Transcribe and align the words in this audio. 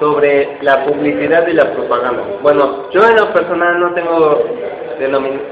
sobre 0.00 0.58
la 0.62 0.84
publicidad 0.84 1.46
y 1.46 1.52
la 1.52 1.72
propaganda. 1.72 2.22
Bueno, 2.42 2.90
yo 2.90 3.00
en 3.06 3.16
lo 3.16 3.32
personal 3.32 3.80
no 3.80 3.94
tengo 3.94 4.44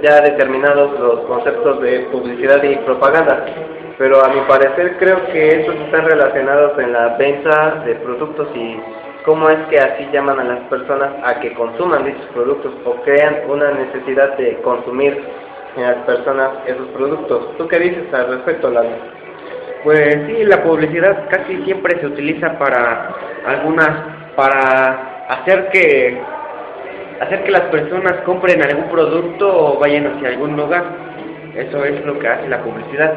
ya 0.03 0.21
determinados 0.21 0.99
los 1.01 1.21
conceptos 1.21 1.81
de 1.81 2.01
publicidad 2.13 2.63
y 2.63 2.77
propaganda, 2.77 3.45
pero 3.99 4.25
a 4.25 4.29
mi 4.29 4.41
parecer 4.43 4.97
creo 4.99 5.27
que 5.27 5.61
estos 5.61 5.75
están 5.77 6.05
relacionados 6.07 6.79
en 6.79 6.93
la 6.93 7.17
venta 7.17 7.83
de 7.85 7.95
productos 7.97 8.49
y 8.55 8.81
cómo 9.25 9.51
es 9.51 9.59
que 9.69 9.79
así 9.79 10.09
llaman 10.13 10.39
a 10.41 10.45
las 10.45 10.61
personas 10.69 11.11
a 11.25 11.41
que 11.41 11.53
consuman 11.55 12.05
dichos 12.05 12.27
productos 12.33 12.73
o 12.85 12.95
crean 13.03 13.41
una 13.49 13.73
necesidad 13.73 14.37
de 14.37 14.57
consumir 14.63 15.21
en 15.77 15.83
las 15.83 15.97
personas 16.07 16.51
esos 16.67 16.87
productos. 16.89 17.57
¿Tú 17.59 17.69
qué 17.69 17.79
dices 17.79 18.13
al 18.13 18.29
respecto, 18.29 18.71
Lalo? 18.71 18.91
Pues 19.85 20.15
sí, 20.27 20.45
la 20.45 20.63
publicidad 20.63 21.29
casi 21.31 21.63
siempre 21.65 21.99
se 22.01 22.07
utiliza 22.07 22.59
para 22.59 23.15
algunas, 23.47 23.91
para 24.37 25.27
hacer 25.29 25.69
que 25.71 26.21
hacer 27.21 27.45
que 27.45 27.51
las 27.51 27.63
personas 27.63 28.23
compren 28.25 28.63
algún 28.63 28.89
producto 28.89 29.47
o 29.47 29.79
vayan 29.79 30.07
hacia 30.07 30.31
algún 30.31 30.57
lugar. 30.57 30.85
Eso 31.55 31.85
es 31.85 32.05
lo 32.05 32.19
que 32.19 32.29
hace 32.29 32.49
la 32.49 32.63
publicidad. 32.63 33.13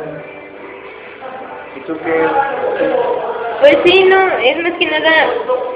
¿Y 1.76 1.80
tú 1.82 1.98
qué? 2.04 2.28
Pues 3.62 3.78
sí, 3.86 4.04
no, 4.04 4.38
es 4.40 4.58
más 4.62 4.74
que 4.74 4.86
nada 4.88 5.12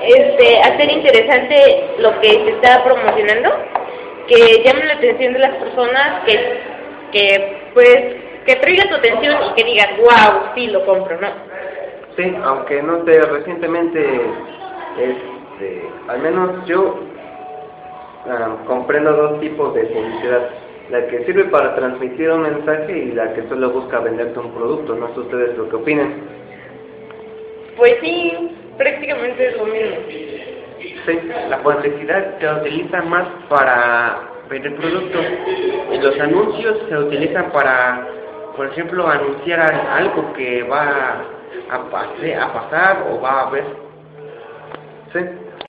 este, 0.04 0.60
hacer 0.60 0.92
interesante 0.92 1.86
lo 2.00 2.20
que 2.20 2.30
se 2.30 2.50
está 2.50 2.84
promocionando, 2.84 3.50
que 4.28 4.62
llame 4.64 4.86
la 4.86 4.96
atención 4.96 5.34
de 5.34 5.40
las 5.40 5.56
personas, 5.56 6.26
que, 6.26 6.60
que 7.14 7.58
pues 7.74 8.28
que 8.46 8.56
traiga 8.56 8.90
tu 8.90 8.96
atención 8.96 9.36
y 9.44 9.54
que 9.56 9.64
digas, 9.64 9.90
wow, 9.98 10.52
sí, 10.56 10.68
lo 10.68 10.86
compro, 10.86 11.20
¿no? 11.20 11.28
Sí, 12.18 12.36
aunque 12.44 12.82
no 12.82 13.06
sé, 13.06 13.22
recientemente, 13.22 14.04
este, 14.98 15.84
al 16.08 16.20
menos 16.20 16.66
yo 16.66 17.00
ah, 18.28 18.56
comprendo 18.66 19.14
dos 19.14 19.40
tipos 19.40 19.76
de 19.76 19.84
publicidad. 19.84 20.50
La 20.90 21.06
que 21.08 21.26
sirve 21.26 21.44
para 21.46 21.76
transmitir 21.76 22.32
un 22.32 22.42
mensaje 22.42 22.98
y 22.98 23.12
la 23.12 23.34
que 23.34 23.48
solo 23.50 23.70
busca 23.70 24.00
venderte 24.00 24.40
un 24.40 24.52
producto. 24.52 24.96
No 24.96 25.14
sé 25.14 25.20
ustedes 25.20 25.58
lo 25.58 25.70
que 25.70 25.76
opinen. 25.76 26.24
Pues 27.76 27.94
sí, 28.02 28.56
prácticamente 28.78 29.50
es 29.50 29.58
lo 29.58 29.66
mismo. 29.66 29.98
Sí, 31.06 31.20
la 31.50 31.62
publicidad 31.62 32.40
se 32.40 32.52
utiliza 32.52 33.02
más 33.04 33.28
para 33.48 34.22
vender 34.50 34.76
productos 34.78 35.26
y 35.94 35.98
los 36.00 36.20
anuncios 36.20 36.80
se 36.90 36.98
utilizan 36.98 37.52
para 37.52 38.08
por 38.58 38.66
ejemplo, 38.66 39.08
anunciar 39.08 39.62
algo 39.62 40.34
que 40.34 40.64
va 40.64 41.22
a, 41.70 41.76
a 41.76 42.54
pasar 42.54 43.06
o 43.10 43.22
va 43.22 43.30
a 43.30 43.48
haber. 43.48 43.66
Sí. 45.14 45.20